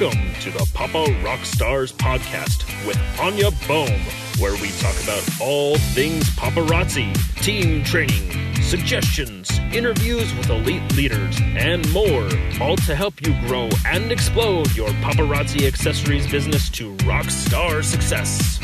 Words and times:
Welcome 0.00 0.32
to 0.40 0.50
the 0.50 0.70
Papa 0.72 1.14
Rock 1.22 1.44
Stars 1.44 1.92
podcast 1.92 2.64
with 2.86 2.98
Anya 3.20 3.50
Bohm, 3.68 4.00
where 4.38 4.54
we 4.62 4.70
talk 4.78 4.94
about 5.02 5.22
all 5.42 5.76
things 5.76 6.24
paparazzi, 6.36 7.12
team 7.42 7.84
training, 7.84 8.54
suggestions, 8.62 9.50
interviews 9.74 10.34
with 10.36 10.48
elite 10.48 10.96
leaders, 10.96 11.38
and 11.42 11.86
more, 11.92 12.30
all 12.62 12.76
to 12.76 12.94
help 12.94 13.20
you 13.26 13.38
grow 13.46 13.68
and 13.84 14.10
explode 14.10 14.74
your 14.74 14.88
paparazzi 15.02 15.66
accessories 15.66 16.26
business 16.30 16.70
to 16.70 16.94
rock 17.04 17.28
star 17.28 17.82
success. 17.82 18.58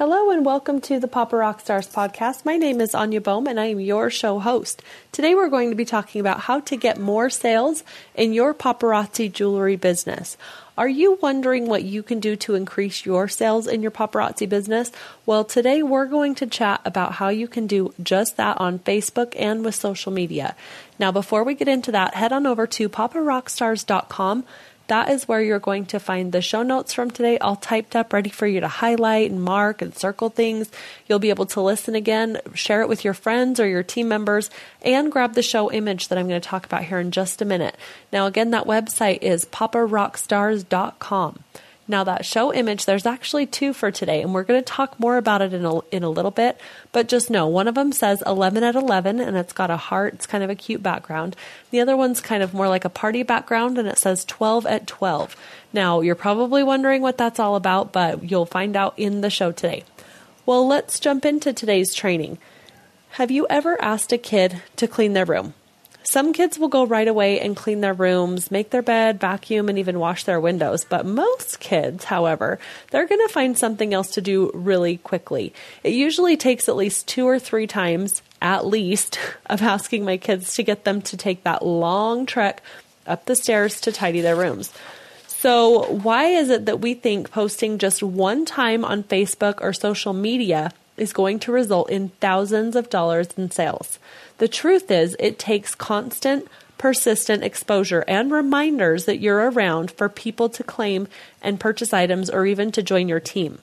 Hello 0.00 0.30
and 0.30 0.46
welcome 0.46 0.80
to 0.80 0.98
the 0.98 1.06
Papa 1.06 1.36
Rock 1.36 1.60
Stars 1.60 1.86
podcast. 1.86 2.46
My 2.46 2.56
name 2.56 2.80
is 2.80 2.94
Anya 2.94 3.20
Bohm 3.20 3.46
and 3.46 3.60
I 3.60 3.66
am 3.66 3.80
your 3.80 4.08
show 4.08 4.38
host. 4.38 4.82
Today 5.12 5.34
we're 5.34 5.50
going 5.50 5.68
to 5.68 5.76
be 5.76 5.84
talking 5.84 6.22
about 6.22 6.40
how 6.40 6.60
to 6.60 6.76
get 6.78 6.98
more 6.98 7.28
sales 7.28 7.84
in 8.14 8.32
your 8.32 8.54
paparazzi 8.54 9.30
jewelry 9.30 9.76
business. 9.76 10.38
Are 10.78 10.88
you 10.88 11.18
wondering 11.20 11.66
what 11.66 11.84
you 11.84 12.02
can 12.02 12.18
do 12.18 12.34
to 12.36 12.54
increase 12.54 13.04
your 13.04 13.28
sales 13.28 13.66
in 13.66 13.82
your 13.82 13.90
paparazzi 13.90 14.48
business? 14.48 14.90
Well, 15.26 15.44
today 15.44 15.82
we're 15.82 16.06
going 16.06 16.34
to 16.36 16.46
chat 16.46 16.80
about 16.86 17.12
how 17.12 17.28
you 17.28 17.46
can 17.46 17.66
do 17.66 17.92
just 18.02 18.38
that 18.38 18.58
on 18.58 18.78
Facebook 18.78 19.34
and 19.38 19.62
with 19.62 19.74
social 19.74 20.12
media. 20.12 20.56
Now, 20.98 21.12
before 21.12 21.44
we 21.44 21.54
get 21.54 21.68
into 21.68 21.92
that, 21.92 22.14
head 22.14 22.32
on 22.32 22.46
over 22.46 22.66
to 22.66 22.88
paparockstars.com 22.88 24.44
that 24.90 25.08
is 25.08 25.26
where 25.28 25.40
you're 25.40 25.60
going 25.60 25.86
to 25.86 26.00
find 26.00 26.32
the 26.32 26.42
show 26.42 26.64
notes 26.64 26.92
from 26.92 27.12
today, 27.12 27.38
all 27.38 27.54
typed 27.54 27.94
up, 27.94 28.12
ready 28.12 28.28
for 28.28 28.48
you 28.48 28.58
to 28.58 28.66
highlight 28.66 29.30
and 29.30 29.40
mark 29.40 29.80
and 29.80 29.96
circle 29.96 30.30
things. 30.30 30.68
You'll 31.06 31.20
be 31.20 31.30
able 31.30 31.46
to 31.46 31.60
listen 31.60 31.94
again, 31.94 32.40
share 32.54 32.82
it 32.82 32.88
with 32.88 33.04
your 33.04 33.14
friends 33.14 33.60
or 33.60 33.68
your 33.68 33.84
team 33.84 34.08
members, 34.08 34.50
and 34.82 35.12
grab 35.12 35.34
the 35.34 35.42
show 35.42 35.70
image 35.70 36.08
that 36.08 36.18
I'm 36.18 36.26
going 36.26 36.40
to 36.40 36.48
talk 36.48 36.66
about 36.66 36.82
here 36.82 36.98
in 36.98 37.12
just 37.12 37.40
a 37.40 37.44
minute. 37.44 37.76
Now, 38.12 38.26
again, 38.26 38.50
that 38.50 38.66
website 38.66 39.22
is 39.22 39.44
paparockstars.com. 39.44 41.44
Now, 41.90 42.04
that 42.04 42.24
show 42.24 42.54
image, 42.54 42.84
there's 42.84 43.04
actually 43.04 43.46
two 43.46 43.72
for 43.72 43.90
today, 43.90 44.22
and 44.22 44.32
we're 44.32 44.44
going 44.44 44.60
to 44.60 44.64
talk 44.64 45.00
more 45.00 45.16
about 45.16 45.42
it 45.42 45.52
in 45.52 45.64
a, 45.64 45.80
in 45.90 46.04
a 46.04 46.08
little 46.08 46.30
bit. 46.30 46.56
But 46.92 47.08
just 47.08 47.30
know 47.30 47.48
one 47.48 47.66
of 47.66 47.74
them 47.74 47.90
says 47.90 48.22
11 48.24 48.62
at 48.62 48.76
11, 48.76 49.18
and 49.18 49.36
it's 49.36 49.52
got 49.52 49.72
a 49.72 49.76
heart. 49.76 50.14
It's 50.14 50.26
kind 50.28 50.44
of 50.44 50.50
a 50.50 50.54
cute 50.54 50.84
background. 50.84 51.34
The 51.72 51.80
other 51.80 51.96
one's 51.96 52.20
kind 52.20 52.44
of 52.44 52.54
more 52.54 52.68
like 52.68 52.84
a 52.84 52.88
party 52.88 53.24
background, 53.24 53.76
and 53.76 53.88
it 53.88 53.98
says 53.98 54.24
12 54.24 54.66
at 54.66 54.86
12. 54.86 55.34
Now, 55.72 56.00
you're 56.00 56.14
probably 56.14 56.62
wondering 56.62 57.02
what 57.02 57.18
that's 57.18 57.40
all 57.40 57.56
about, 57.56 57.92
but 57.92 58.30
you'll 58.30 58.46
find 58.46 58.76
out 58.76 58.94
in 58.96 59.20
the 59.20 59.28
show 59.28 59.50
today. 59.50 59.82
Well, 60.46 60.68
let's 60.68 61.00
jump 61.00 61.24
into 61.24 61.52
today's 61.52 61.92
training. 61.92 62.38
Have 63.14 63.32
you 63.32 63.48
ever 63.50 63.82
asked 63.82 64.12
a 64.12 64.18
kid 64.18 64.62
to 64.76 64.86
clean 64.86 65.14
their 65.14 65.26
room? 65.26 65.54
Some 66.10 66.32
kids 66.32 66.58
will 66.58 66.66
go 66.66 66.84
right 66.86 67.06
away 67.06 67.38
and 67.38 67.54
clean 67.54 67.82
their 67.82 67.94
rooms, 67.94 68.50
make 68.50 68.70
their 68.70 68.82
bed, 68.82 69.20
vacuum, 69.20 69.68
and 69.68 69.78
even 69.78 70.00
wash 70.00 70.24
their 70.24 70.40
windows. 70.40 70.82
But 70.84 71.06
most 71.06 71.60
kids, 71.60 72.02
however, 72.02 72.58
they're 72.90 73.06
going 73.06 73.24
to 73.24 73.32
find 73.32 73.56
something 73.56 73.94
else 73.94 74.10
to 74.14 74.20
do 74.20 74.50
really 74.52 74.96
quickly. 74.96 75.54
It 75.84 75.92
usually 75.92 76.36
takes 76.36 76.68
at 76.68 76.74
least 76.74 77.06
two 77.06 77.28
or 77.28 77.38
three 77.38 77.68
times, 77.68 78.22
at 78.42 78.66
least, 78.66 79.20
of 79.46 79.62
asking 79.62 80.04
my 80.04 80.16
kids 80.16 80.52
to 80.54 80.64
get 80.64 80.82
them 80.82 81.00
to 81.02 81.16
take 81.16 81.44
that 81.44 81.64
long 81.64 82.26
trek 82.26 82.60
up 83.06 83.26
the 83.26 83.36
stairs 83.36 83.80
to 83.82 83.92
tidy 83.92 84.20
their 84.20 84.34
rooms. 84.34 84.72
So, 85.28 85.92
why 85.92 86.24
is 86.24 86.50
it 86.50 86.66
that 86.66 86.80
we 86.80 86.94
think 86.94 87.30
posting 87.30 87.78
just 87.78 88.02
one 88.02 88.44
time 88.46 88.84
on 88.84 89.04
Facebook 89.04 89.60
or 89.60 89.72
social 89.72 90.12
media 90.12 90.72
is 91.00 91.12
going 91.12 91.38
to 91.40 91.52
result 91.52 91.90
in 91.90 92.10
thousands 92.20 92.76
of 92.76 92.90
dollars 92.90 93.28
in 93.36 93.50
sales? 93.50 93.98
The 94.38 94.48
truth 94.48 94.90
is, 94.90 95.16
it 95.18 95.38
takes 95.38 95.74
constant, 95.74 96.46
persistent 96.78 97.42
exposure 97.42 98.04
and 98.06 98.30
reminders 98.32 99.04
that 99.04 99.20
you're 99.20 99.50
around 99.50 99.90
for 99.90 100.08
people 100.08 100.48
to 100.48 100.64
claim 100.64 101.08
and 101.42 101.60
purchase 101.60 101.92
items 101.92 102.30
or 102.30 102.46
even 102.46 102.72
to 102.72 102.82
join 102.82 103.08
your 103.08 103.20
team. 103.20 103.58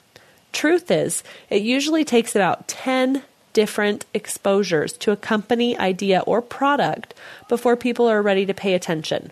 Truth 0.51 0.91
is, 0.91 1.23
it 1.49 1.61
usually 1.61 2.03
takes 2.03 2.35
about 2.35 2.67
10 2.67 3.23
different 3.53 4.05
exposures 4.13 4.93
to 4.93 5.11
a 5.11 5.15
company, 5.15 5.77
idea, 5.77 6.19
or 6.27 6.41
product 6.41 7.13
before 7.49 7.75
people 7.75 8.07
are 8.07 8.21
ready 8.21 8.45
to 8.45 8.53
pay 8.53 8.73
attention. 8.73 9.31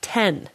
10. 0.00 0.48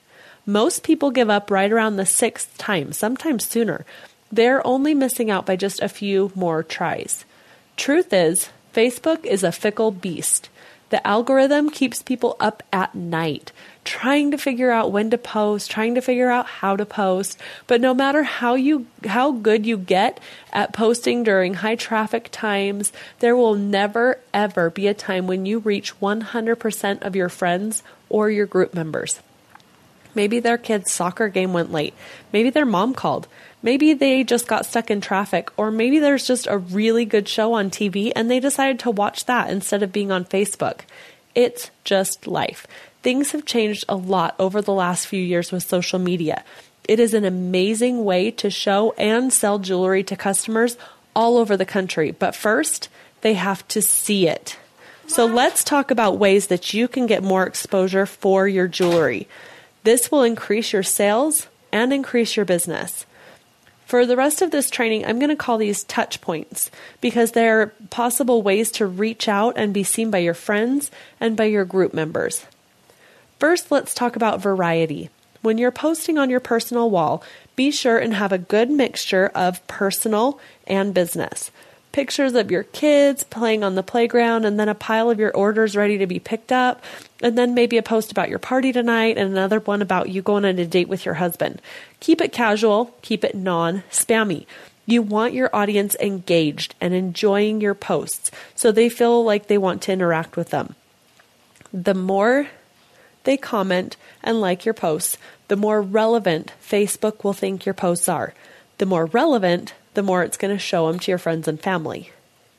Most 0.48 0.82
people 0.82 1.12
give 1.12 1.30
up 1.30 1.52
right 1.52 1.72
around 1.72 1.98
the 1.98 2.06
sixth 2.06 2.58
time, 2.58 2.94
sometimes 2.94 3.46
sooner. 3.46 3.86
They're 4.32 4.66
only 4.66 4.94
missing 4.94 5.32
out 5.32 5.46
by 5.46 5.56
just 5.56 5.82
a 5.82 5.90
few 5.90 6.32
more 6.36 6.64
tries. 6.64 7.26
Truth 7.76 8.12
is, 8.12 8.50
Facebook 8.74 9.26
is 9.26 9.44
a 9.44 9.52
fickle 9.52 9.92
beast. 9.92 10.50
The 10.90 11.06
algorithm 11.06 11.70
keeps 11.70 12.02
people 12.02 12.38
up 12.40 12.64
at 12.72 12.96
night, 12.96 13.52
trying 13.84 14.32
to 14.32 14.38
figure 14.38 14.72
out 14.72 14.92
when 14.92 15.10
to 15.10 15.18
post, 15.18 15.70
trying 15.70 15.96
to 15.96 16.02
figure 16.02 16.30
out 16.30 16.46
how 16.46 16.78
to 16.78 16.86
post. 16.86 17.38
But 17.68 17.82
no 17.82 17.94
matter 17.94 18.24
how 18.24 18.56
you 18.56 18.88
how 19.06 19.32
good 19.32 19.66
you 19.66 19.78
get 19.78 20.20
at 20.54 20.72
posting 20.72 21.24
during 21.24 21.56
high 21.56 21.76
traffic 21.76 22.30
times, 22.32 22.94
there 23.20 23.36
will 23.36 23.56
never 23.56 24.20
ever 24.34 24.70
be 24.70 24.88
a 24.88 24.94
time 24.94 25.28
when 25.28 25.46
you 25.46 25.60
reach 25.60 26.00
100% 26.00 27.02
of 27.02 27.16
your 27.18 27.30
friends 27.30 27.84
or 28.08 28.30
your 28.30 28.46
group 28.46 28.74
members. 28.74 29.20
Maybe 30.16 30.40
their 30.40 30.58
kid's 30.58 30.92
soccer 30.92 31.28
game 31.28 31.54
went 31.54 31.72
late. 31.72 31.94
Maybe 32.32 32.50
their 32.50 32.66
mom 32.66 32.94
called. 32.94 33.28
Maybe 33.64 33.94
they 33.94 34.24
just 34.24 34.48
got 34.48 34.66
stuck 34.66 34.92
in 34.92 35.02
traffic, 35.02 35.50
or 35.58 35.72
maybe 35.72 36.00
there's 36.00 36.28
just 36.28 36.48
a 36.48 36.58
really 36.58 37.06
good 37.06 37.28
show 37.28 37.54
on 37.54 37.70
TV 37.70 38.12
and 38.16 38.30
they 38.30 38.40
decided 38.40 38.80
to 38.80 38.92
watch 38.92 39.26
that 39.26 39.50
instead 39.50 39.84
of 39.84 39.92
being 39.92 40.12
on 40.12 40.26
Facebook. 40.26 40.82
It's 41.34 41.72
just 41.84 42.28
life. 42.28 42.68
Things 43.02 43.32
have 43.32 43.46
changed 43.46 43.86
a 43.90 43.96
lot 43.96 44.36
over 44.38 44.62
the 44.62 44.74
last 44.74 45.08
few 45.08 45.22
years 45.22 45.52
with 45.52 45.64
social 45.64 46.00
media. 46.00 46.44
It 46.88 47.00
is 47.00 47.14
an 47.14 47.26
amazing 47.26 48.06
way 48.06 48.32
to 48.32 48.50
show 48.50 48.94
and 48.98 49.34
sell 49.34 49.60
jewelry 49.60 50.04
to 50.04 50.16
customers 50.16 50.78
all 51.16 51.38
over 51.38 51.58
the 51.58 51.66
country, 51.66 52.12
but 52.12 52.36
first, 52.36 52.90
they 53.22 53.34
have 53.34 53.68
to 53.70 53.82
see 53.82 54.28
it. 54.28 54.58
So 55.08 55.26
let's 55.26 55.64
talk 55.64 55.90
about 55.90 56.20
ways 56.20 56.48
that 56.48 56.74
you 56.74 56.88
can 56.88 57.08
get 57.08 57.24
more 57.24 57.48
exposure 57.48 58.06
for 58.06 58.48
your 58.48 58.68
jewelry. 58.68 59.28
This 59.84 60.12
will 60.12 60.22
increase 60.22 60.74
your 60.74 60.84
sales 60.84 61.48
and 61.72 61.92
increase 61.92 62.36
your 62.36 62.46
business. 62.46 63.07
For 63.88 64.06
the 64.06 64.18
rest 64.18 64.42
of 64.42 64.52
this 64.52 64.70
training, 64.70 65.06
I'm 65.06 65.18
going 65.18 65.30
to 65.30 65.36
call 65.38 65.58
these 65.58 65.86
touch 65.86 66.20
points 66.20 66.70
because 67.00 67.32
they're 67.32 67.68
possible 67.90 68.42
ways 68.42 68.70
to 68.72 68.86
reach 68.86 69.30
out 69.30 69.54
and 69.56 69.74
be 69.74 69.84
seen 69.84 70.12
by 70.12 70.18
your 70.18 70.34
friends 70.34 70.92
and 71.22 71.38
by 71.38 71.46
your 71.46 71.64
group 71.64 71.94
members. 71.94 72.46
First, 73.40 73.72
let's 73.72 73.94
talk 73.94 74.18
about 74.18 74.42
variety. 74.42 75.10
When 75.42 75.58
you're 75.58 75.72
posting 75.72 76.18
on 76.18 76.30
your 76.30 76.42
personal 76.42 76.90
wall, 76.90 77.24
be 77.56 77.72
sure 77.72 77.98
and 77.98 78.14
have 78.14 78.34
a 78.34 78.38
good 78.38 78.70
mixture 78.70 79.32
of 79.34 79.66
personal 79.68 80.38
and 80.68 80.94
business 80.94 81.50
pictures 81.98 82.36
of 82.36 82.52
your 82.52 82.62
kids 82.62 83.24
playing 83.24 83.64
on 83.64 83.74
the 83.74 83.82
playground, 83.82 84.46
and 84.46 84.60
then 84.60 84.70
a 84.70 84.76
pile 84.76 85.10
of 85.10 85.18
your 85.18 85.36
orders 85.36 85.76
ready 85.76 85.98
to 85.98 86.06
be 86.06 86.20
picked 86.20 86.52
up, 86.52 86.84
and 87.24 87.36
then 87.36 87.56
maybe 87.56 87.76
a 87.76 87.82
post 87.82 88.12
about 88.12 88.30
your 88.30 88.38
party 88.38 88.72
tonight, 88.72 89.18
and 89.18 89.32
another 89.32 89.60
one 89.60 89.82
about 89.82 90.08
you 90.08 90.22
going 90.22 90.46
on 90.46 90.60
a 90.60 90.66
date 90.68 90.88
with 90.88 91.06
your 91.06 91.16
husband. 91.16 91.60
Keep 92.00 92.22
it 92.22 92.32
casual, 92.32 92.94
keep 93.02 93.24
it 93.24 93.34
non 93.34 93.82
spammy. 93.90 94.46
You 94.86 95.02
want 95.02 95.34
your 95.34 95.50
audience 95.52 95.96
engaged 96.00 96.76
and 96.80 96.94
enjoying 96.94 97.62
your 97.62 97.74
posts 97.74 98.30
so 98.54 98.72
they 98.72 98.90
feel 98.90 99.24
like 99.24 99.48
they 99.48 99.58
want 99.58 99.82
to 99.82 99.92
interact 99.92 100.38
with 100.38 100.52
them. 100.52 100.76
The 101.74 101.96
more 101.96 102.48
they 103.24 103.38
comment 103.38 103.98
and 104.22 104.40
like 104.40 104.66
your 104.66 104.76
posts, 104.76 105.18
the 105.48 105.56
more 105.56 105.82
relevant 105.82 106.54
Facebook 106.64 107.24
will 107.24 107.34
think 107.34 107.66
your 107.66 107.74
posts 107.74 108.08
are. 108.08 108.36
The 108.78 108.86
more 108.86 109.08
relevant, 109.08 109.74
the 109.98 110.04
more 110.04 110.22
it's 110.22 110.38
going 110.38 110.54
to 110.54 110.60
show 110.60 110.86
them 110.86 111.00
to 111.00 111.12
your 111.12 111.18
friends 111.18 111.48
and 111.48 111.60
family. 111.60 112.12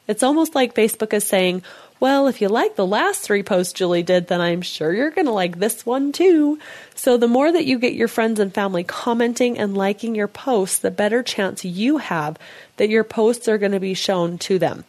It's 0.08 0.25
almost 0.25 0.56
like 0.56 0.75
Facebook 0.75 1.12
is 1.12 1.23
saying, 1.23 1.62
well, 2.00 2.26
if 2.26 2.40
you 2.40 2.49
like 2.49 2.75
the 2.75 2.85
last 2.85 3.20
three 3.20 3.44
posts 3.44 3.73
Julie 3.73 4.02
did, 4.02 4.26
then 4.26 4.40
I'm 4.40 4.61
sure 4.61 4.93
you're 4.93 5.12
going 5.12 5.29
to 5.29 5.32
like 5.32 5.61
this 5.61 5.87
one 5.87 6.11
too. 6.11 6.58
So 6.96 7.17
the 7.17 7.29
more 7.29 7.52
that 7.52 7.64
you 7.64 7.79
get 7.79 7.94
your 7.94 8.08
friends 8.08 8.40
and 8.40 8.52
family 8.52 8.82
commenting 8.82 9.56
and 9.56 9.76
liking 9.76 10.17
your 10.17 10.26
posts, 10.26 10.81
the 10.81 10.90
better 10.90 11.23
chance 11.23 11.64
you 11.64 11.99
have 11.99 12.37
that 12.76 12.88
your 12.88 13.05
posts 13.05 13.46
are 13.46 13.58
going 13.58 13.70
to 13.70 13.79
be 13.79 13.94
shown 13.94 14.37
to 14.38 14.58
them. 14.58 14.84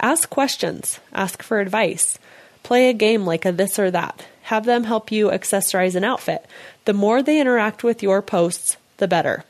Ask 0.00 0.30
questions, 0.30 1.00
ask 1.12 1.42
for 1.42 1.58
advice, 1.58 2.16
play 2.62 2.90
a 2.90 2.92
game 2.92 3.24
like 3.26 3.44
a 3.44 3.50
this 3.50 3.76
or 3.76 3.90
that. 3.90 4.24
Have 4.42 4.66
them 4.66 4.84
help 4.84 5.10
you 5.10 5.30
accessorize 5.30 5.96
an 5.96 6.04
outfit. 6.04 6.46
The 6.84 6.92
more 6.92 7.24
they 7.24 7.40
interact 7.40 7.82
with 7.82 8.04
your 8.04 8.22
posts, 8.22 8.76
the 8.98 9.08
better. 9.08 9.44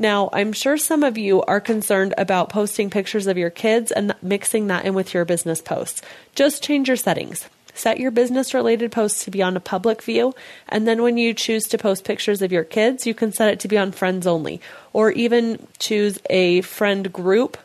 Now, 0.00 0.30
I'm 0.32 0.52
sure 0.52 0.78
some 0.78 1.02
of 1.02 1.18
you 1.18 1.42
are 1.42 1.60
concerned 1.60 2.14
about 2.16 2.50
posting 2.50 2.88
pictures 2.88 3.26
of 3.26 3.36
your 3.36 3.50
kids 3.50 3.90
and 3.90 4.14
mixing 4.22 4.68
that 4.68 4.84
in 4.84 4.94
with 4.94 5.12
your 5.12 5.24
business 5.24 5.60
posts. 5.60 6.02
Just 6.36 6.62
change 6.62 6.86
your 6.86 6.96
settings. 6.96 7.48
Set 7.74 7.98
your 7.98 8.12
business 8.12 8.54
related 8.54 8.92
posts 8.92 9.24
to 9.24 9.30
be 9.30 9.42
on 9.42 9.56
a 9.56 9.60
public 9.60 10.02
view, 10.02 10.34
and 10.68 10.86
then 10.86 11.00
when 11.02 11.16
you 11.16 11.32
choose 11.32 11.64
to 11.68 11.78
post 11.78 12.04
pictures 12.04 12.42
of 12.42 12.50
your 12.50 12.64
kids, 12.64 13.06
you 13.06 13.14
can 13.14 13.32
set 13.32 13.52
it 13.52 13.60
to 13.60 13.68
be 13.68 13.78
on 13.78 13.92
friends 13.92 14.26
only, 14.26 14.60
or 14.92 15.12
even 15.12 15.64
choose 15.78 16.18
a 16.28 16.60
friend 16.62 17.12
group 17.12 17.56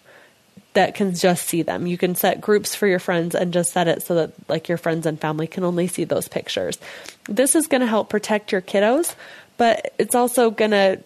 that 0.73 0.93
can 0.93 1.15
just 1.15 1.47
see 1.47 1.63
them. 1.63 1.87
You 1.87 1.97
can 1.97 2.13
set 2.13 2.41
groups 2.41 2.75
for 2.75 2.87
your 2.87 2.99
friends 2.99 3.33
and 3.33 3.53
just 3.53 3.71
set 3.71 3.87
it 3.87 4.03
so 4.03 4.15
that 4.15 4.33
like 4.49 4.69
your 4.69 4.77
friends 4.77 5.05
and 5.05 5.19
family 5.19 5.47
can 5.47 5.63
only 5.63 5.87
see 5.87 6.03
those 6.03 6.27
pictures. 6.27 6.77
This 7.27 7.55
is 7.55 7.67
going 7.67 7.81
to 7.81 7.87
help 7.87 8.09
protect 8.09 8.51
your 8.51 8.61
kiddos, 8.61 9.15
but 9.57 9.93
it's 9.97 10.15
also 10.15 10.51
going 10.51 10.71
to 10.71 10.99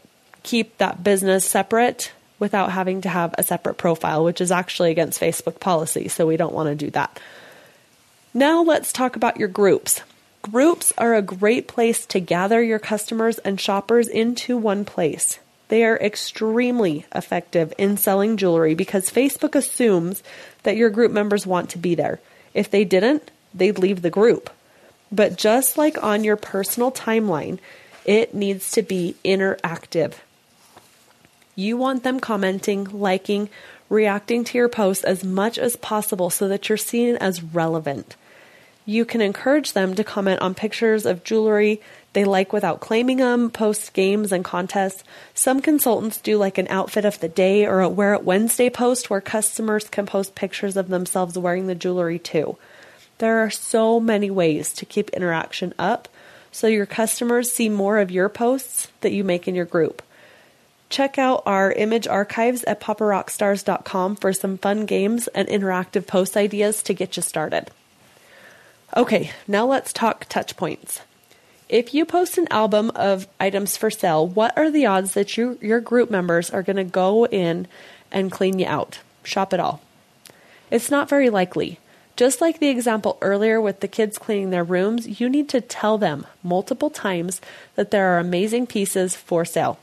keep 0.48 0.78
that 0.78 1.04
business 1.04 1.46
separate 1.46 2.12
without 2.40 2.72
having 2.72 3.02
to 3.02 3.10
have 3.10 3.36
a 3.38 3.44
separate 3.44 3.78
profile, 3.78 4.24
which 4.24 4.42
is 4.42 4.52
actually 4.52 4.92
against 4.92 5.20
Facebook 5.20 5.60
policy, 5.60 6.08
so 6.08 6.26
we 6.26 6.38
don't 6.38 6.54
want 6.54 6.70
to 6.70 6.86
do 6.86 6.90
that. 6.92 7.20
Now 8.34 8.64
let's 8.64 8.94
talk 8.94 9.16
about 9.16 9.38
your 9.38 9.50
groups. 9.50 10.02
Groups 10.42 10.94
are 10.98 11.16
a 11.16 11.22
great 11.22 11.68
place 11.68 12.06
to 12.08 12.20
gather 12.20 12.64
your 12.64 12.80
customers 12.80 13.40
and 13.40 13.60
shoppers 13.60 14.08
into 14.08 14.56
one 14.56 14.86
place. 14.86 15.40
They 15.68 15.84
are 15.84 15.98
extremely 15.98 17.06
effective 17.14 17.74
in 17.78 17.98
selling 17.98 18.38
jewelry 18.38 18.74
because 18.74 19.10
Facebook 19.10 19.56
assumes 19.56 20.24
that 20.64 20.78
your 20.78 20.90
group 20.90 21.12
members 21.12 21.46
want 21.46 21.72
to 21.72 21.78
be 21.78 21.96
there. 21.96 22.22
If 22.54 22.72
they 22.72 22.86
didn't, 22.86 23.30
they'd 23.54 23.80
leave 23.80 24.02
the 24.02 24.10
group. 24.10 24.50
But 25.12 25.38
just 25.38 25.78
like 25.78 26.02
on 26.02 26.24
your 26.24 26.38
personal 26.38 26.92
timeline, 26.92 27.60
it 28.06 28.34
needs 28.34 28.72
to 28.72 28.82
be 28.82 29.16
interactive. 29.26 30.14
You 31.60 31.76
want 31.76 32.04
them 32.04 32.20
commenting, 32.20 32.86
liking, 32.86 33.50
reacting 33.90 34.44
to 34.44 34.58
your 34.60 34.70
posts 34.70 35.04
as 35.04 35.24
much 35.24 35.58
as 35.58 35.76
possible 35.76 36.30
so 36.30 36.48
that 36.50 36.70
you're 36.70 36.78
seen 36.78 37.16
as 37.16 37.42
relevant. 37.42 38.16
You 38.86 39.06
can 39.06 39.22
encourage 39.22 39.74
them 39.74 39.96
to 39.96 40.04
comment 40.04 40.40
on 40.42 40.54
pictures 40.54 41.08
of 41.08 41.24
jewelry 41.24 41.82
they 42.14 42.26
like 42.26 42.54
without 42.54 42.80
claiming 42.80 43.18
them, 43.18 43.50
post 43.50 43.94
games 43.94 44.32
and 44.32 44.46
contests. 44.46 45.04
Some 45.34 45.60
consultants 45.60 46.20
do 46.20 46.38
like 46.38 46.60
an 46.60 46.68
outfit 46.70 47.06
of 47.06 47.20
the 47.20 47.28
day 47.28 47.66
or 47.66 47.82
a 47.82 47.90
Wear 47.90 48.14
It 48.14 48.24
Wednesday 48.24 48.70
post 48.70 49.10
where 49.10 49.20
customers 49.20 49.90
can 49.90 50.06
post 50.06 50.36
pictures 50.36 50.78
of 50.78 50.90
themselves 50.90 51.40
wearing 51.40 51.66
the 51.66 51.74
jewelry 51.74 52.20
too. 52.20 52.56
There 53.18 53.40
are 53.40 53.50
so 53.50 54.00
many 54.00 54.30
ways 54.30 54.74
to 54.74 54.86
keep 54.86 55.10
interaction 55.10 55.74
up 55.80 56.08
so 56.52 56.68
your 56.68 56.86
customers 56.86 57.52
see 57.52 57.68
more 57.68 57.98
of 57.98 58.12
your 58.12 58.30
posts 58.30 58.90
that 59.02 59.12
you 59.12 59.24
make 59.24 59.48
in 59.48 59.56
your 59.56 59.66
group. 59.66 60.04
Check 60.90 61.18
out 61.18 61.44
our 61.46 61.72
image 61.72 62.08
archives 62.08 62.64
at 62.64 62.80
paparockstars.com 62.80 64.16
for 64.16 64.32
some 64.32 64.58
fun 64.58 64.86
games 64.86 65.28
and 65.30 65.48
interactive 65.48 66.08
post 66.08 66.38
ideas 66.38 66.82
to 66.84 66.94
get 66.94 67.18
you 67.18 67.24
started. 67.24 67.70
Okay, 68.96 69.32
now 69.48 69.66
let's 69.66 69.92
talk 69.92 70.26
touch 70.30 70.56
points. 70.56 71.02
If 71.68 71.94
you 71.94 72.06
post 72.06 72.38
an 72.38 72.48
album 72.50 72.92
of 72.96 73.28
items 73.40 73.76
for 73.76 73.92
sale, 73.92 74.26
what 74.26 74.58
are 74.58 74.72
the 74.72 74.86
odds 74.86 75.14
that 75.16 75.36
you, 75.36 75.60
your 75.62 75.82
group 75.82 76.10
members 76.10 76.50
are 76.50 76.64
going 76.64 76.78
to 76.78 76.86
go 76.86 77.26
in 77.26 77.68
and 78.10 78.32
clean 78.32 78.58
you 78.58 78.66
out? 78.66 79.00
Shop 79.24 79.54
it 79.54 79.60
all. 79.60 79.82
It's 80.72 80.90
not 80.90 81.10
very 81.10 81.30
likely. 81.30 81.80
Just 82.16 82.40
like 82.40 82.60
the 82.60 82.70
example 82.70 83.18
earlier 83.22 83.60
with 83.60 83.82
the 83.82 83.88
kids 83.90 84.18
cleaning 84.18 84.50
their 84.50 84.64
rooms, 84.64 85.20
you 85.20 85.30
need 85.30 85.50
to 85.50 85.62
tell 85.62 85.98
them 85.98 86.26
multiple 86.42 86.90
times 86.90 87.42
that 87.76 87.92
there 87.92 88.16
are 88.16 88.20
amazing 88.20 88.66
pieces 88.66 89.16
for 89.16 89.44
sale, 89.44 89.78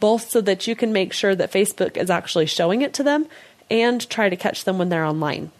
both 0.00 0.30
so 0.30 0.40
that 0.40 0.66
you 0.66 0.76
can 0.76 0.92
make 0.92 1.12
sure 1.12 1.34
that 1.34 1.52
Facebook 1.52 1.96
is 1.96 2.10
actually 2.10 2.46
showing 2.46 2.82
it 2.82 2.94
to 2.94 3.02
them 3.02 3.26
and 3.70 4.08
try 4.08 4.28
to 4.28 4.36
catch 4.36 4.64
them 4.64 4.78
when 4.78 4.88
they're 4.88 5.04
online. 5.04 5.50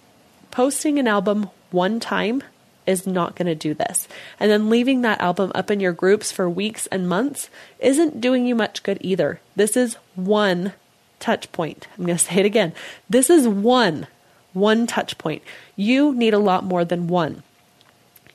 Posting 0.50 0.99
an 0.99 1.08
album 1.08 1.50
one 1.70 2.00
time 2.00 2.43
is 2.87 3.06
not 3.06 3.37
going 3.37 3.46
to 3.46 3.55
do 3.55 3.75
this. 3.75 4.08
And 4.40 4.50
then 4.50 4.70
leaving 4.70 5.02
that 5.02 5.20
album 5.20 5.52
up 5.55 5.70
in 5.70 5.79
your 5.79 5.93
groups 5.93 6.32
for 6.32 6.49
weeks 6.49 6.87
and 6.87 7.08
months 7.08 7.50
isn't 7.79 8.20
doing 8.20 8.46
you 8.46 8.55
much 8.55 8.82
good 8.82 8.99
either. 9.02 9.40
This 9.56 9.76
is 9.76 9.96
one 10.14 10.73
touch 11.20 11.52
point. 11.52 11.87
I'm 11.99 12.06
going 12.06 12.19
to 12.19 12.25
say 12.25 12.37
it 12.37 12.46
again. 12.46 12.73
This 13.08 13.29
is 13.29 13.46
one, 13.46 14.06
one 14.55 14.87
touch 14.87 15.19
point. 15.19 15.43
You 15.76 16.14
need 16.14 16.32
a 16.32 16.38
lot 16.38 16.64
more 16.64 16.85
than 16.85 17.08
one. 17.08 17.43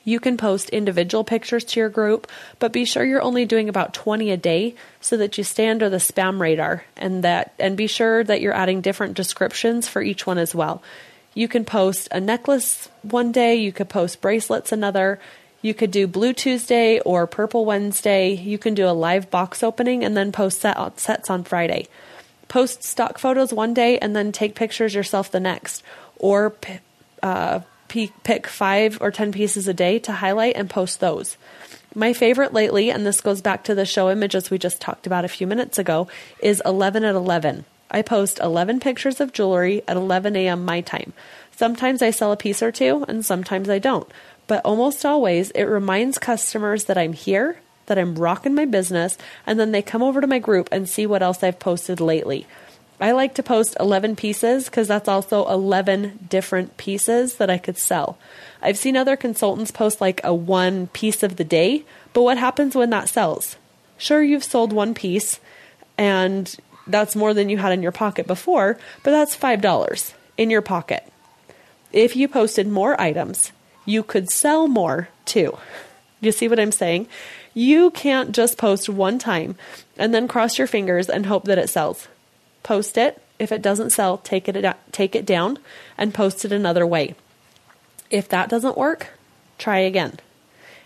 You 0.04 0.20
can 0.20 0.36
post 0.36 0.68
individual 0.68 1.24
pictures 1.24 1.64
to 1.64 1.80
your 1.80 1.88
group, 1.88 2.30
but 2.58 2.72
be 2.72 2.84
sure 2.84 3.04
you're 3.04 3.22
only 3.22 3.46
doing 3.46 3.68
about 3.68 3.94
20 3.94 4.30
a 4.30 4.36
day 4.36 4.74
so 5.00 5.16
that 5.16 5.38
you 5.38 5.44
stay 5.44 5.68
under 5.68 5.88
the 5.88 5.96
spam 5.96 6.38
radar 6.40 6.84
and 6.96 7.24
that 7.24 7.54
and 7.58 7.76
be 7.76 7.86
sure 7.86 8.22
that 8.22 8.42
you're 8.42 8.52
adding 8.52 8.82
different 8.82 9.14
descriptions 9.14 9.88
for 9.88 10.02
each 10.02 10.26
one 10.26 10.38
as 10.38 10.54
well. 10.54 10.82
You 11.32 11.48
can 11.48 11.64
post 11.64 12.08
a 12.12 12.20
necklace 12.20 12.88
one 13.02 13.32
day, 13.32 13.56
you 13.56 13.72
could 13.72 13.88
post 13.88 14.20
bracelets 14.20 14.72
another. 14.72 15.18
You 15.62 15.72
could 15.72 15.90
do 15.90 16.06
Blue 16.06 16.34
Tuesday 16.34 17.00
or 17.00 17.26
Purple 17.26 17.64
Wednesday. 17.64 18.34
You 18.34 18.58
can 18.58 18.74
do 18.74 18.86
a 18.86 18.92
live 18.92 19.30
box 19.30 19.62
opening 19.62 20.04
and 20.04 20.14
then 20.14 20.30
post 20.30 20.60
set 20.60 21.00
sets 21.00 21.30
on 21.30 21.42
Friday. 21.42 21.88
Post 22.48 22.84
stock 22.84 23.18
photos 23.18 23.50
one 23.50 23.72
day 23.72 23.98
and 23.98 24.14
then 24.14 24.30
take 24.30 24.54
pictures 24.54 24.94
yourself 24.94 25.30
the 25.30 25.40
next. 25.40 25.82
Or 26.18 26.54
uh, 27.22 27.60
pick 28.22 28.46
five 28.46 28.98
or 29.00 29.10
ten 29.10 29.32
pieces 29.32 29.68
a 29.68 29.74
day 29.74 29.98
to 30.00 30.12
highlight 30.12 30.56
and 30.56 30.68
post 30.68 31.00
those. 31.00 31.36
My 31.94 32.12
favorite 32.12 32.52
lately, 32.52 32.90
and 32.90 33.06
this 33.06 33.20
goes 33.20 33.40
back 33.40 33.62
to 33.64 33.74
the 33.74 33.86
show 33.86 34.10
images 34.10 34.50
we 34.50 34.58
just 34.58 34.80
talked 34.80 35.06
about 35.06 35.24
a 35.24 35.28
few 35.28 35.46
minutes 35.46 35.78
ago, 35.78 36.08
is 36.40 36.60
11 36.64 37.04
at 37.04 37.14
11. 37.14 37.64
I 37.90 38.02
post 38.02 38.40
11 38.40 38.80
pictures 38.80 39.20
of 39.20 39.32
jewelry 39.32 39.82
at 39.86 39.96
11 39.96 40.34
a.m. 40.34 40.64
my 40.64 40.80
time. 40.80 41.12
Sometimes 41.52 42.02
I 42.02 42.10
sell 42.10 42.32
a 42.32 42.36
piece 42.36 42.62
or 42.62 42.72
two, 42.72 43.04
and 43.06 43.24
sometimes 43.24 43.68
I 43.70 43.78
don't. 43.78 44.10
But 44.48 44.64
almost 44.64 45.04
always, 45.04 45.52
it 45.52 45.62
reminds 45.62 46.18
customers 46.18 46.84
that 46.86 46.98
I'm 46.98 47.12
here, 47.12 47.60
that 47.86 47.98
I'm 47.98 48.16
rocking 48.16 48.54
my 48.54 48.64
business, 48.64 49.16
and 49.46 49.60
then 49.60 49.70
they 49.70 49.82
come 49.82 50.02
over 50.02 50.20
to 50.20 50.26
my 50.26 50.40
group 50.40 50.68
and 50.72 50.88
see 50.88 51.06
what 51.06 51.22
else 51.22 51.44
I've 51.44 51.60
posted 51.60 52.00
lately. 52.00 52.46
I 53.00 53.10
like 53.10 53.34
to 53.34 53.42
post 53.42 53.76
11 53.80 54.16
pieces 54.16 54.66
because 54.66 54.88
that's 54.88 55.08
also 55.08 55.48
11 55.48 56.26
different 56.28 56.76
pieces 56.76 57.34
that 57.36 57.50
I 57.50 57.58
could 57.58 57.76
sell. 57.76 58.18
I've 58.62 58.78
seen 58.78 58.96
other 58.96 59.16
consultants 59.16 59.70
post 59.70 60.00
like 60.00 60.20
a 60.22 60.32
one 60.32 60.86
piece 60.88 61.22
of 61.22 61.36
the 61.36 61.44
day, 61.44 61.84
but 62.12 62.22
what 62.22 62.38
happens 62.38 62.74
when 62.74 62.90
that 62.90 63.08
sells? 63.08 63.56
Sure, 63.98 64.22
you've 64.22 64.44
sold 64.44 64.72
one 64.72 64.94
piece 64.94 65.40
and 65.98 66.56
that's 66.86 67.16
more 67.16 67.34
than 67.34 67.48
you 67.48 67.58
had 67.58 67.72
in 67.72 67.82
your 67.82 67.92
pocket 67.92 68.26
before, 68.26 68.78
but 69.02 69.10
that's 69.10 69.36
$5 69.36 70.14
in 70.36 70.50
your 70.50 70.62
pocket. 70.62 71.06
If 71.92 72.16
you 72.16 72.28
posted 72.28 72.68
more 72.68 73.00
items, 73.00 73.52
you 73.84 74.02
could 74.02 74.30
sell 74.30 74.68
more 74.68 75.08
too. 75.24 75.58
You 76.20 76.32
see 76.32 76.48
what 76.48 76.60
I'm 76.60 76.72
saying? 76.72 77.08
You 77.54 77.90
can't 77.90 78.32
just 78.32 78.58
post 78.58 78.88
one 78.88 79.18
time 79.18 79.56
and 79.96 80.14
then 80.14 80.28
cross 80.28 80.58
your 80.58 80.66
fingers 80.66 81.08
and 81.08 81.26
hope 81.26 81.44
that 81.44 81.58
it 81.58 81.68
sells. 81.68 82.08
Post 82.64 82.98
it. 82.98 83.22
If 83.38 83.52
it 83.52 83.62
doesn't 83.62 83.90
sell, 83.90 84.18
take 84.18 84.48
it 84.48 84.76
take 84.90 85.14
it 85.14 85.24
down 85.24 85.58
and 85.96 86.12
post 86.12 86.44
it 86.44 86.50
another 86.50 86.84
way. 86.84 87.14
If 88.10 88.28
that 88.30 88.48
doesn't 88.48 88.76
work, 88.76 89.08
try 89.58 89.78
again. 89.78 90.18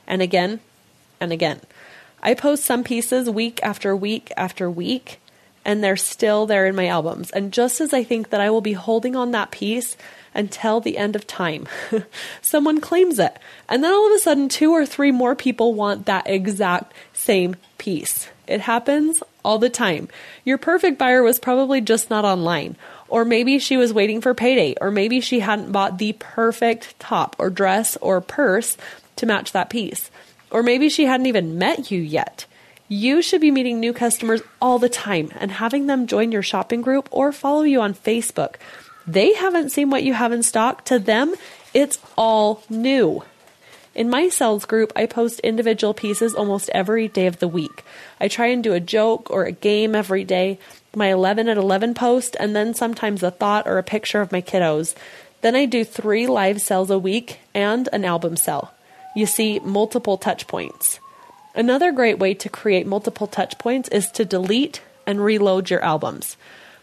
And 0.07 0.21
again 0.21 0.61
and 1.21 1.33
again. 1.33 1.61
I 2.23 2.35
post 2.35 2.64
some 2.64 2.85
pieces 2.85 3.31
week 3.31 3.61
after 3.62 3.97
week 3.97 4.33
after 4.37 4.71
week 4.71 5.21
and 5.64 5.85
they're 5.85 5.97
still 5.97 6.47
there 6.47 6.67
in 6.67 6.75
my 6.75 6.87
albums. 6.87 7.31
And 7.31 7.53
just 7.53 7.81
as 7.81 7.93
I 7.93 8.03
think 8.03 8.31
that 8.31 8.41
I 8.41 8.49
will 8.50 8.62
be 8.62 8.73
holding 8.73 9.14
on 9.14 9.33
that 9.33 9.50
piece 9.50 9.97
until 10.35 10.81
the 10.81 10.97
end 10.97 11.14
of 11.14 11.26
time, 11.26 11.69
someone 12.41 12.81
claims 12.81 13.19
it. 13.19 13.38
And 13.69 13.85
then 13.85 13.93
all 13.93 14.07
of 14.07 14.14
a 14.14 14.19
sudden, 14.19 14.49
two 14.49 14.73
or 14.73 14.87
three 14.87 15.12
more 15.12 15.35
people 15.35 15.75
want 15.75 16.07
that 16.07 16.29
exact 16.29 16.95
same 17.12 17.57
piece. 17.76 18.29
It 18.47 18.62
happens 18.62 19.23
all 19.49 19.59
the 19.59 19.71
time. 19.71 20.09
Your 20.45 20.59
perfect 20.59 20.99
buyer 20.99 21.23
was 21.23 21.38
probably 21.38 21.81
just 21.81 22.11
not 22.11 22.26
online. 22.26 22.76
Or 23.09 23.25
maybe 23.25 23.59
she 23.59 23.78
was 23.78 23.95
waiting 23.95 24.21
for 24.21 24.35
payday. 24.35 24.75
Or 24.78 24.90
maybe 24.90 25.23
she 25.23 25.40
hadn't 25.40 25.73
bought 25.73 25.97
the 25.97 26.12
perfect 26.19 27.00
top 27.00 27.35
or 27.38 27.49
dress 27.49 27.97
or 28.02 28.21
purse 28.21 28.76
to 29.17 29.25
match 29.25 29.52
that 29.52 29.71
piece. 29.71 30.11
Or 30.50 30.62
maybe 30.62 30.90
she 30.90 31.07
hadn't 31.07 31.25
even 31.25 31.57
met 31.57 31.90
you 31.90 31.99
yet. 31.99 32.45
You 32.88 33.23
should 33.23 33.40
be 33.40 33.50
meeting 33.50 33.81
new 33.81 33.95
customers 33.95 34.43
all 34.61 34.78
the 34.78 34.90
time 34.90 35.31
and 35.40 35.50
having 35.50 35.87
them 35.87 36.07
join 36.07 36.31
your 36.31 36.43
shopping 36.43 36.83
group 36.83 37.09
or 37.11 37.33
follow 37.33 37.62
you 37.62 37.81
on 37.81 37.95
Facebook. 37.95 38.57
They 39.07 39.33
haven't 39.33 39.73
seen 39.73 39.88
what 39.88 40.02
you 40.02 40.12
have 40.12 40.33
in 40.33 40.43
stock. 40.43 40.85
To 40.87 40.99
them, 40.99 41.35
it's 41.73 41.99
all 42.19 42.62
new. 42.69 43.25
In 43.99 44.09
my 44.09 44.28
sales 44.28 44.64
group, 44.64 44.93
I 44.95 45.07
post 45.07 45.40
individual 45.40 45.93
pieces 45.93 46.33
almost 46.33 46.71
every 46.73 47.09
day 47.09 47.26
of 47.26 47.40
the 47.40 47.49
week. 47.49 47.83
I 48.21 48.28
try 48.28 48.47
and 48.47 48.62
do 48.62 48.73
a 48.73 48.78
joke 48.78 49.28
or 49.28 49.43
a 49.43 49.50
game 49.50 49.97
every 49.97 50.23
day, 50.23 50.61
my 50.95 51.11
11 51.11 51.49
at 51.49 51.57
11 51.57 51.95
post, 51.95 52.37
and 52.38 52.55
then 52.55 52.75
sometimes 52.75 53.25
a 53.25 53.33
thought 53.33 53.67
or 53.67 53.76
a 53.76 53.83
picture 53.83 54.21
of 54.21 54.31
my 54.31 54.40
kiddos. 54.40 54.95
Then 55.40 55.57
I 55.57 55.64
do 55.64 55.83
three 55.83 56.28
live 56.28 56.61
sales 56.61 56.90
a 56.90 56.99
week 56.99 57.40
and 57.52 57.88
an 57.93 58.05
album 58.05 58.37
sell. 58.37 58.73
You 59.17 59.26
see 59.26 59.59
multiple 59.59 60.17
touch 60.17 60.47
points. 60.47 61.00
Another 61.57 61.90
great 61.90 62.21
way 62.21 62.35
to 62.35 62.49
create 62.49 62.87
multiple 62.87 63.26
touch 63.26 63.59
points 63.59 63.88
is 63.88 64.12
to 64.12 64.25
delete 64.25 64.81
and 65.09 65.25
reload 65.25 65.71
your 65.71 65.83
albums. 65.83 66.37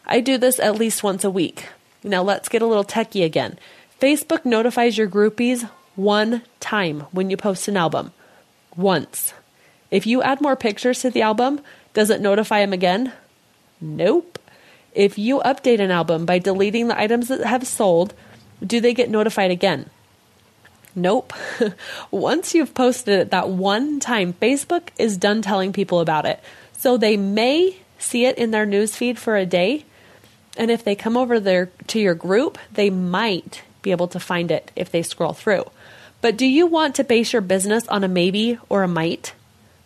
I 0.06 0.20
do 0.20 0.38
this 0.38 0.60
at 0.60 0.76
least 0.76 1.02
once 1.02 1.24
a 1.24 1.30
week. 1.30 1.70
Now 2.04 2.24
let's 2.24 2.50
get 2.50 2.62
a 2.62 2.68
little 2.68 2.84
techie 2.84 3.24
again. 3.24 3.58
Facebook 4.02 4.44
notifies 4.44 4.98
your 4.98 5.08
groupies 5.08 5.70
one 5.96 6.42
time 6.60 7.02
when 7.12 7.30
you 7.30 7.38
post 7.38 7.68
an 7.68 7.78
album. 7.78 8.12
Once. 8.76 9.34
If 9.92 10.06
you 10.06 10.22
add 10.22 10.42
more 10.42 10.56
pictures 10.56 11.02
to 11.02 11.10
the 11.10 11.22
album, 11.22 11.62
does 11.94 12.10
it 12.10 12.22
notify 12.22 12.60
them 12.60 12.74
again? 12.74 13.14
Nope. 13.80 14.40
If 14.94 15.18
you 15.18 15.40
update 15.40 15.80
an 15.80 15.92
album 15.92 16.26
by 16.26 16.40
deleting 16.40 16.88
the 16.88 17.00
items 17.00 17.28
that 17.28 17.46
have 17.46 17.68
sold, 17.68 18.14
do 18.66 18.80
they 18.80 18.94
get 18.94 19.10
notified 19.10 19.52
again? 19.52 19.90
Nope. 20.96 21.34
Once 22.12 22.56
you've 22.56 22.74
posted 22.74 23.20
it 23.20 23.32
that 23.32 23.50
one 23.50 24.00
time, 24.00 24.34
Facebook 24.34 24.90
is 24.98 25.18
done 25.18 25.42
telling 25.42 25.74
people 25.74 26.00
about 26.00 26.26
it. 26.26 26.40
So 26.74 26.98
they 26.98 27.18
may 27.18 27.78
see 28.00 28.26
it 28.26 28.38
in 28.38 28.52
their 28.52 28.66
newsfeed 28.66 29.18
for 29.18 29.36
a 29.36 29.46
day, 29.46 29.86
and 30.58 30.72
if 30.72 30.84
they 30.84 30.96
come 30.96 31.18
over 31.18 31.40
there 31.40 31.70
to 31.88 32.00
your 32.00 32.16
group, 32.16 32.58
they 32.72 32.90
might 32.90 33.64
be 33.82 33.92
able 33.92 34.08
to 34.10 34.20
find 34.20 34.52
it 34.52 34.72
if 34.76 34.92
they 34.92 35.02
scroll 35.02 35.34
through. 35.34 35.66
But 36.26 36.38
do 36.38 36.48
you 36.48 36.66
want 36.66 36.96
to 36.96 37.04
base 37.04 37.34
your 37.34 37.44
business 37.44 37.88
on 37.88 38.04
a 38.04 38.08
maybe 38.08 38.58
or 38.68 38.82
a 38.82 38.88
might? 38.88 39.36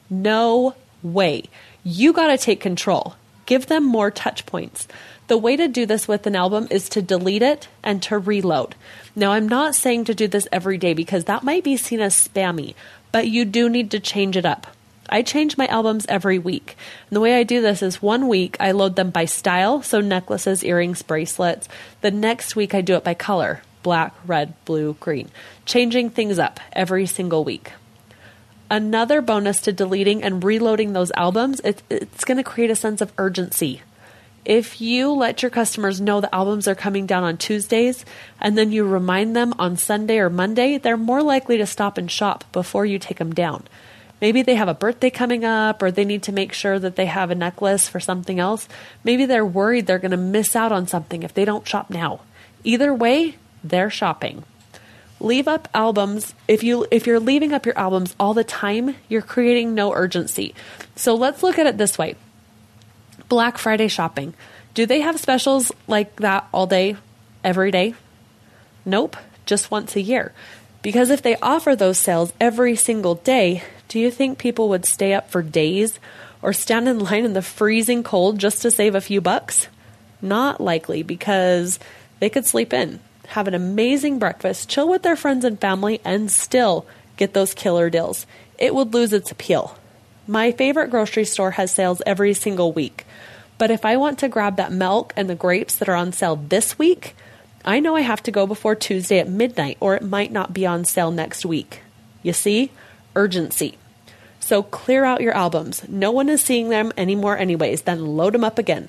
No 0.10 0.74
way. 1.03 1.43
You 1.84 2.13
got 2.13 2.27
to 2.27 2.38
take 2.38 2.62
control. 2.62 3.15
Give 3.46 3.65
them 3.67 3.84
more 3.84 4.10
touch 4.10 4.46
points. 4.46 4.88
The 5.27 5.38
way 5.38 5.58
to 5.58 5.67
do 5.67 5.86
this 5.86 6.08
with 6.08 6.25
an 6.27 6.38
album 6.38 6.69
is 6.72 6.88
to 6.91 7.01
delete 7.01 7.41
it 7.41 7.67
and 7.84 8.01
to 8.03 8.17
reload. 8.17 8.75
Now, 9.17 9.34
I'm 9.34 9.50
not 9.50 9.75
saying 9.75 10.05
to 10.05 10.15
do 10.15 10.29
this 10.29 10.48
every 10.50 10.77
day 10.77 10.93
because 10.93 11.25
that 11.25 11.43
might 11.43 11.65
be 11.65 11.75
seen 11.75 12.00
as 12.00 12.15
spammy, 12.15 12.74
but 13.12 13.27
you 13.27 13.43
do 13.43 13.67
need 13.67 13.91
to 13.91 14.00
change 14.00 14.38
it 14.38 14.46
up. 14.46 14.65
I 15.10 15.24
change 15.24 15.58
my 15.58 15.67
albums 15.67 16.05
every 16.08 16.39
week. 16.39 16.77
And 17.10 17.17
the 17.17 17.22
way 17.22 17.38
I 17.38 17.43
do 17.43 17.62
this 17.62 17.84
is 17.84 18.01
one 18.01 18.29
week 18.29 18.55
I 18.62 18.72
load 18.72 18.96
them 18.96 19.10
by 19.10 19.25
style, 19.25 19.81
so 19.81 20.00
necklaces, 20.00 20.63
earrings, 20.63 21.01
bracelets. 21.01 21.67
The 22.00 22.12
next 22.12 22.55
week 22.55 22.74
I 22.74 22.79
do 22.79 22.96
it 22.96 23.03
by 23.03 23.13
color 23.13 23.62
black, 23.83 24.13
red, 24.25 24.53
blue, 24.65 24.95
green, 25.00 25.29
changing 25.65 26.09
things 26.09 26.39
up 26.39 26.59
every 26.74 27.05
single 27.05 27.43
week. 27.43 27.71
Another 28.71 29.21
bonus 29.21 29.62
to 29.62 29.74
deleting 29.74 30.21
and 30.24 30.43
reloading 30.43 30.93
those 30.93 31.12
albums, 31.15 31.59
it, 31.62 31.81
it's 31.89 32.24
going 32.24 32.38
to 32.38 32.43
create 32.43 32.69
a 32.69 32.75
sense 32.75 33.01
of 33.01 33.12
urgency. 33.17 33.81
If 34.45 34.79
you 34.79 35.12
let 35.12 35.41
your 35.41 35.50
customers 35.50 36.00
know 36.00 36.21
the 36.21 36.33
albums 36.33 36.67
are 36.67 36.75
coming 36.75 37.05
down 37.05 37.24
on 37.24 37.38
Tuesdays 37.38 38.05
and 38.39 38.57
then 38.57 38.71
you 38.71 38.86
remind 38.86 39.36
them 39.36 39.53
on 39.59 39.75
Sunday 39.75 40.19
or 40.19 40.29
Monday, 40.29 40.77
they're 40.77 40.98
more 40.98 41.21
likely 41.21 41.57
to 41.57 41.65
stop 41.65 41.98
and 41.98 42.09
shop 42.09 42.45
before 42.51 42.86
you 42.86 43.00
take 43.00 43.17
them 43.17 43.33
down. 43.33 43.63
Maybe 44.21 44.41
they 44.41 44.55
have 44.55 44.67
a 44.67 44.74
birthday 44.74 45.09
coming 45.09 45.45
up 45.45 45.81
or 45.81 45.91
they 45.91 46.05
need 46.05 46.24
to 46.24 46.31
make 46.31 46.53
sure 46.53 46.77
that 46.77 46.95
they 46.95 47.05
have 47.05 47.31
a 47.31 47.36
necklace 47.36 47.88
for 47.88 48.00
something 48.00 48.39
else. 48.39 48.67
Maybe 49.03 49.25
they're 49.25 49.45
worried 49.45 49.88
they're 49.88 50.00
going 50.00 50.12
to 50.12 50.17
miss 50.17 50.55
out 50.55 50.71
on 50.71 50.88
something 50.88 51.24
if 51.24 51.33
they 51.33 51.45
don't 51.45 51.67
shop 51.67 51.89
now. 51.89 52.21
Either 52.63 52.93
way, 52.93 53.36
they're 53.63 53.89
shopping. 53.89 54.44
Leave 55.20 55.48
up 55.48 55.68
albums. 55.74 56.34
If 56.48 56.63
you 56.63 56.88
if 56.92 57.06
you're 57.06 57.20
leaving 57.20 57.51
up 57.51 57.66
your 57.66 57.78
albums 57.78 58.16
all 58.20 58.34
the 58.34 58.44
time, 58.44 58.96
you're 59.10 59.22
creating 59.22 59.75
no 59.75 59.94
urgency. 59.94 60.56
So 60.96 61.13
let's 61.13 61.44
look 61.44 61.60
at 61.60 61.68
it 61.68 61.78
this 61.78 61.98
way. 61.98 62.16
Black 63.28 63.58
Friday 63.58 63.89
shopping. 63.89 64.34
Do 64.74 64.86
they 64.86 65.01
have 65.01 65.20
specials 65.20 65.72
like 65.88 66.16
that 66.18 66.48
all 66.54 66.68
day 66.68 66.96
every 67.44 67.70
day? 67.70 67.96
Nope, 68.86 69.18
just 69.46 69.72
once 69.72 69.96
a 69.96 70.01
year. 70.01 70.34
Because 70.82 71.10
if 71.10 71.22
they 71.22 71.36
offer 71.38 71.75
those 71.75 71.98
sales 71.98 72.32
every 72.39 72.78
single 72.78 73.16
day, 73.16 73.63
do 73.89 74.00
you 74.00 74.10
think 74.12 74.38
people 74.38 74.70
would 74.70 74.86
stay 74.86 75.13
up 75.13 75.30
for 75.30 75.42
days 75.42 76.00
or 76.42 76.54
stand 76.54 76.88
in 76.88 77.00
line 77.08 77.25
in 77.25 77.34
the 77.34 77.42
freezing 77.42 78.04
cold 78.04 78.39
just 78.39 78.62
to 78.62 78.72
save 78.72 78.96
a 78.96 79.01
few 79.01 79.20
bucks? 79.20 79.68
Not 80.22 80.62
likely 80.62 81.04
because 81.04 81.78
they 82.22 82.30
could 82.30 82.46
sleep 82.46 82.72
in 82.72 83.01
have 83.29 83.48
an 83.48 83.53
amazing 83.53 84.19
breakfast, 84.19 84.69
chill 84.69 84.89
with 84.89 85.03
their 85.03 85.15
friends 85.15 85.45
and 85.45 85.59
family, 85.59 86.01
and 86.03 86.31
still 86.31 86.86
get 87.17 87.33
those 87.33 87.53
killer 87.53 87.89
deals. 87.89 88.25
It 88.57 88.74
would 88.74 88.93
lose 88.93 89.13
its 89.13 89.31
appeal. 89.31 89.77
My 90.27 90.51
favorite 90.51 90.89
grocery 90.89 91.25
store 91.25 91.51
has 91.51 91.71
sales 91.71 92.01
every 92.05 92.33
single 92.33 92.71
week. 92.71 93.05
But 93.57 93.71
if 93.71 93.86
I 93.86 93.98
want 93.98 94.19
to 94.19 94.29
grab 94.29 94.55
that 94.57 94.71
milk 94.71 95.13
and 95.15 95.29
the 95.29 95.36
grapes 95.36 95.75
that 95.77 95.89
are 95.89 95.95
on 95.95 96.13
sale 96.13 96.36
this 96.36 96.79
week, 96.79 97.15
I 97.65 97.79
know 97.79 97.95
I 97.95 98.01
have 98.01 98.24
to 98.24 98.31
go 98.31 98.48
before 98.48 98.75
Tuesday 98.75 99.19
at 99.19 99.27
midnight 99.27 99.77
or 99.79 99.95
it 99.95 100.03
might 100.03 100.31
not 100.31 100.53
be 100.53 100.65
on 100.65 100.86
sale 100.86 101.12
next 101.12 101.45
week. 101.45 101.81
You 102.24 102.33
see? 102.33 102.71
Urgency. 103.15 103.77
So 104.39 104.63
clear 104.63 105.03
out 105.03 105.21
your 105.21 105.33
albums. 105.33 105.88
No 105.88 106.12
one 106.12 106.29
is 106.29 106.41
seeing 106.41 106.69
them 106.69 106.91
anymore, 106.98 107.38
anyways. 107.38 107.83
Then 107.83 108.17
load 108.17 108.33
them 108.33 108.43
up 108.43 108.57
again. 108.57 108.88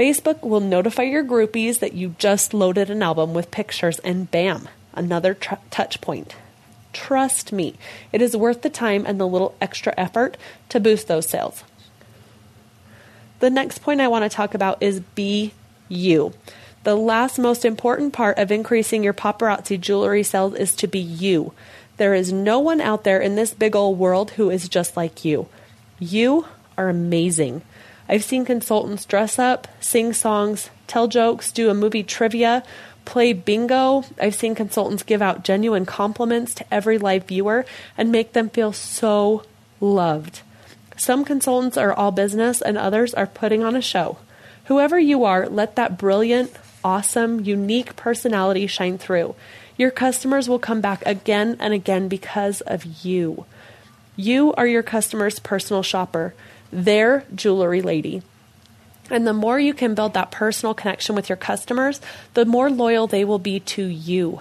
Facebook 0.00 0.40
will 0.40 0.60
notify 0.60 1.02
your 1.02 1.22
groupies 1.22 1.80
that 1.80 1.92
you 1.92 2.14
just 2.16 2.54
loaded 2.54 2.88
an 2.88 3.02
album 3.02 3.34
with 3.34 3.50
pictures, 3.50 3.98
and 3.98 4.30
bam, 4.30 4.66
another 4.94 5.34
tr- 5.34 5.56
touch 5.70 6.00
point. 6.00 6.36
Trust 6.94 7.52
me, 7.52 7.74
it 8.10 8.22
is 8.22 8.34
worth 8.34 8.62
the 8.62 8.70
time 8.70 9.04
and 9.04 9.20
the 9.20 9.28
little 9.28 9.54
extra 9.60 9.92
effort 9.98 10.38
to 10.70 10.80
boost 10.80 11.06
those 11.06 11.28
sales. 11.28 11.64
The 13.40 13.50
next 13.50 13.82
point 13.82 14.00
I 14.00 14.08
want 14.08 14.22
to 14.22 14.34
talk 14.34 14.54
about 14.54 14.82
is 14.82 15.00
be 15.00 15.52
you. 15.90 16.32
The 16.84 16.96
last 16.96 17.38
most 17.38 17.66
important 17.66 18.14
part 18.14 18.38
of 18.38 18.50
increasing 18.50 19.04
your 19.04 19.12
paparazzi 19.12 19.78
jewelry 19.78 20.22
sales 20.22 20.54
is 20.54 20.74
to 20.76 20.86
be 20.86 20.98
you. 20.98 21.52
There 21.98 22.14
is 22.14 22.32
no 22.32 22.58
one 22.58 22.80
out 22.80 23.04
there 23.04 23.20
in 23.20 23.36
this 23.36 23.52
big 23.52 23.76
old 23.76 23.98
world 23.98 24.30
who 24.30 24.48
is 24.48 24.66
just 24.66 24.96
like 24.96 25.26
you. 25.26 25.46
You 25.98 26.46
are 26.78 26.88
amazing. 26.88 27.60
I've 28.10 28.24
seen 28.24 28.44
consultants 28.44 29.04
dress 29.04 29.38
up, 29.38 29.68
sing 29.78 30.12
songs, 30.12 30.68
tell 30.88 31.06
jokes, 31.06 31.52
do 31.52 31.70
a 31.70 31.74
movie 31.74 32.02
trivia, 32.02 32.64
play 33.04 33.32
bingo. 33.32 34.02
I've 34.20 34.34
seen 34.34 34.56
consultants 34.56 35.04
give 35.04 35.22
out 35.22 35.44
genuine 35.44 35.86
compliments 35.86 36.52
to 36.54 36.74
every 36.74 36.98
live 36.98 37.26
viewer 37.26 37.64
and 37.96 38.10
make 38.10 38.32
them 38.32 38.50
feel 38.50 38.72
so 38.72 39.44
loved. 39.80 40.40
Some 40.96 41.24
consultants 41.24 41.76
are 41.76 41.92
all 41.92 42.10
business 42.10 42.60
and 42.60 42.76
others 42.76 43.14
are 43.14 43.28
putting 43.28 43.62
on 43.62 43.76
a 43.76 43.80
show. 43.80 44.18
Whoever 44.64 44.98
you 44.98 45.22
are, 45.22 45.48
let 45.48 45.76
that 45.76 45.96
brilliant, 45.96 46.52
awesome, 46.82 47.38
unique 47.38 47.94
personality 47.94 48.66
shine 48.66 48.98
through. 48.98 49.36
Your 49.76 49.92
customers 49.92 50.48
will 50.48 50.58
come 50.58 50.80
back 50.80 51.04
again 51.06 51.56
and 51.60 51.72
again 51.72 52.08
because 52.08 52.60
of 52.62 53.04
you. 53.04 53.46
You 54.16 54.52
are 54.54 54.66
your 54.66 54.82
customer's 54.82 55.38
personal 55.38 55.84
shopper 55.84 56.34
their 56.72 57.24
jewelry 57.34 57.82
lady. 57.82 58.22
And 59.10 59.26
the 59.26 59.32
more 59.32 59.58
you 59.58 59.74
can 59.74 59.94
build 59.94 60.14
that 60.14 60.30
personal 60.30 60.74
connection 60.74 61.14
with 61.16 61.28
your 61.28 61.36
customers, 61.36 62.00
the 62.34 62.44
more 62.44 62.70
loyal 62.70 63.06
they 63.06 63.24
will 63.24 63.40
be 63.40 63.60
to 63.60 63.84
you. 63.84 64.40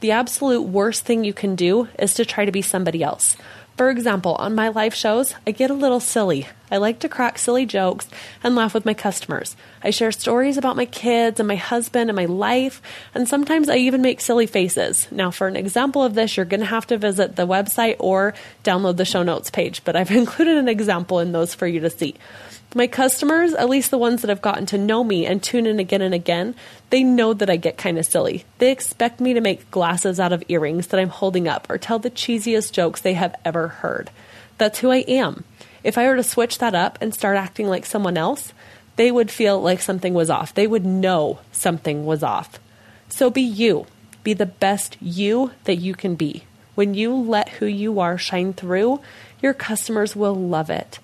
The 0.00 0.10
absolute 0.10 0.62
worst 0.62 1.04
thing 1.04 1.24
you 1.24 1.32
can 1.32 1.54
do 1.54 1.88
is 1.98 2.14
to 2.14 2.24
try 2.24 2.44
to 2.44 2.52
be 2.52 2.62
somebody 2.62 3.02
else. 3.02 3.36
For 3.76 3.88
example, 3.90 4.34
on 4.34 4.54
my 4.54 4.68
live 4.68 4.94
shows, 4.94 5.34
I 5.46 5.52
get 5.52 5.70
a 5.70 5.74
little 5.74 6.00
silly. 6.00 6.48
I 6.70 6.76
like 6.76 7.00
to 7.00 7.08
crack 7.08 7.38
silly 7.38 7.66
jokes 7.66 8.08
and 8.44 8.54
laugh 8.54 8.74
with 8.74 8.84
my 8.84 8.94
customers. 8.94 9.56
I 9.82 9.90
share 9.90 10.12
stories 10.12 10.56
about 10.56 10.76
my 10.76 10.86
kids 10.86 11.40
and 11.40 11.48
my 11.48 11.56
husband 11.56 12.10
and 12.10 12.16
my 12.16 12.26
life, 12.26 12.80
and 13.14 13.28
sometimes 13.28 13.68
I 13.68 13.76
even 13.76 14.02
make 14.02 14.20
silly 14.20 14.46
faces. 14.46 15.08
Now, 15.10 15.30
for 15.30 15.48
an 15.48 15.56
example 15.56 16.04
of 16.04 16.14
this, 16.14 16.36
you're 16.36 16.46
going 16.46 16.60
to 16.60 16.66
have 16.66 16.86
to 16.88 16.98
visit 16.98 17.36
the 17.36 17.46
website 17.46 17.96
or 17.98 18.34
download 18.62 18.96
the 18.96 19.04
show 19.04 19.22
notes 19.22 19.50
page, 19.50 19.82
but 19.84 19.96
I've 19.96 20.10
included 20.12 20.58
an 20.58 20.68
example 20.68 21.18
in 21.18 21.32
those 21.32 21.54
for 21.54 21.66
you 21.66 21.80
to 21.80 21.90
see. 21.90 22.14
My 22.72 22.86
customers, 22.86 23.52
at 23.52 23.68
least 23.68 23.90
the 23.90 23.98
ones 23.98 24.22
that 24.22 24.28
have 24.28 24.40
gotten 24.40 24.64
to 24.66 24.78
know 24.78 25.02
me 25.02 25.26
and 25.26 25.42
tune 25.42 25.66
in 25.66 25.80
again 25.80 26.02
and 26.02 26.14
again, 26.14 26.54
they 26.90 27.02
know 27.02 27.34
that 27.34 27.50
I 27.50 27.56
get 27.56 27.76
kind 27.76 27.98
of 27.98 28.06
silly. 28.06 28.44
They 28.58 28.70
expect 28.70 29.18
me 29.18 29.34
to 29.34 29.40
make 29.40 29.72
glasses 29.72 30.20
out 30.20 30.32
of 30.32 30.44
earrings 30.46 30.86
that 30.88 31.00
I'm 31.00 31.08
holding 31.08 31.48
up 31.48 31.68
or 31.68 31.78
tell 31.78 31.98
the 31.98 32.10
cheesiest 32.10 32.70
jokes 32.70 33.00
they 33.00 33.14
have 33.14 33.34
ever 33.44 33.66
heard. 33.66 34.10
That's 34.58 34.78
who 34.78 34.92
I 34.92 34.98
am. 34.98 35.42
If 35.82 35.96
I 35.96 36.06
were 36.06 36.16
to 36.16 36.22
switch 36.22 36.58
that 36.58 36.74
up 36.74 36.98
and 37.00 37.14
start 37.14 37.36
acting 37.36 37.68
like 37.68 37.86
someone 37.86 38.16
else, 38.16 38.52
they 38.96 39.10
would 39.10 39.30
feel 39.30 39.60
like 39.60 39.80
something 39.80 40.12
was 40.12 40.30
off. 40.30 40.54
They 40.54 40.66
would 40.66 40.84
know 40.84 41.38
something 41.52 42.04
was 42.04 42.22
off. 42.22 42.58
So 43.08 43.30
be 43.30 43.42
you. 43.42 43.86
Be 44.22 44.34
the 44.34 44.46
best 44.46 44.98
you 45.00 45.52
that 45.64 45.76
you 45.76 45.94
can 45.94 46.16
be. 46.16 46.44
When 46.74 46.94
you 46.94 47.14
let 47.14 47.48
who 47.48 47.66
you 47.66 48.00
are 48.00 48.18
shine 48.18 48.52
through, 48.52 49.00
your 49.40 49.54
customers 49.54 50.14
will 50.14 50.34
love 50.34 50.70
it. 50.70 50.98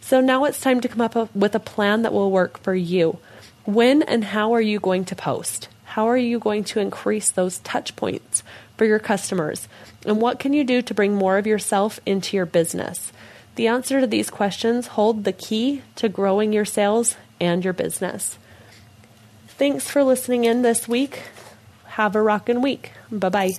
So 0.00 0.20
now 0.20 0.44
it's 0.44 0.60
time 0.60 0.80
to 0.80 0.88
come 0.88 1.00
up 1.00 1.34
with 1.34 1.54
a 1.54 1.60
plan 1.60 2.02
that 2.02 2.12
will 2.12 2.30
work 2.30 2.58
for 2.60 2.74
you. 2.74 3.18
When 3.64 4.02
and 4.02 4.24
how 4.24 4.52
are 4.54 4.60
you 4.60 4.80
going 4.80 5.04
to 5.06 5.16
post? 5.16 5.68
How 5.84 6.08
are 6.08 6.16
you 6.16 6.38
going 6.38 6.64
to 6.64 6.80
increase 6.80 7.30
those 7.30 7.58
touch 7.58 7.94
points 7.96 8.42
for 8.76 8.84
your 8.84 8.98
customers? 8.98 9.68
And 10.06 10.20
what 10.20 10.38
can 10.38 10.52
you 10.54 10.64
do 10.64 10.82
to 10.82 10.94
bring 10.94 11.14
more 11.14 11.38
of 11.38 11.46
yourself 11.46 12.00
into 12.06 12.36
your 12.36 12.46
business? 12.46 13.12
The 13.56 13.68
answer 13.68 14.00
to 14.00 14.06
these 14.06 14.30
questions 14.30 14.88
hold 14.88 15.24
the 15.24 15.32
key 15.32 15.82
to 15.96 16.08
growing 16.08 16.52
your 16.52 16.64
sales 16.64 17.16
and 17.40 17.62
your 17.64 17.74
business. 17.74 18.38
Thanks 19.48 19.88
for 19.88 20.02
listening 20.02 20.44
in 20.44 20.62
this 20.62 20.88
week. 20.88 21.22
Have 21.84 22.16
a 22.16 22.22
rockin' 22.22 22.62
week. 22.62 22.92
Bye 23.10 23.28
bye. 23.28 23.50